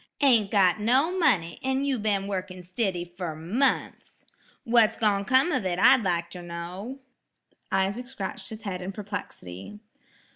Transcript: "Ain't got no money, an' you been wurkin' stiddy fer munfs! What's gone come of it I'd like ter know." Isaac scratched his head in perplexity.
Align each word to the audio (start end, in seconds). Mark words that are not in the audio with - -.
"Ain't 0.19 0.49
got 0.49 0.79
no 0.79 1.15
money, 1.15 1.59
an' 1.61 1.85
you 1.85 1.99
been 1.99 2.25
wurkin' 2.25 2.63
stiddy 2.63 3.05
fer 3.05 3.35
munfs! 3.35 4.25
What's 4.63 4.97
gone 4.97 5.25
come 5.25 5.51
of 5.51 5.63
it 5.63 5.77
I'd 5.77 6.01
like 6.01 6.31
ter 6.31 6.41
know." 6.41 7.01
Isaac 7.71 8.07
scratched 8.07 8.49
his 8.49 8.63
head 8.63 8.81
in 8.81 8.93
perplexity. 8.93 9.79